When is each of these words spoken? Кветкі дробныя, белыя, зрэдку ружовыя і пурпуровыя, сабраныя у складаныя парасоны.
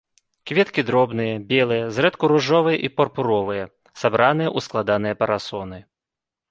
Кветкі 0.51 0.81
дробныя, 0.87 1.35
белыя, 1.51 1.83
зрэдку 1.97 2.25
ружовыя 2.33 2.77
і 2.89 2.91
пурпуровыя, 2.97 3.69
сабраныя 4.05 4.49
у 4.57 4.69
складаныя 4.69 5.13
парасоны. 5.23 5.79